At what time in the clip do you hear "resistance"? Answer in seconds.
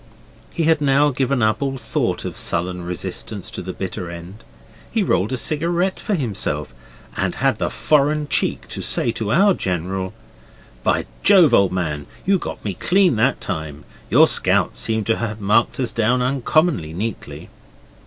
2.83-3.51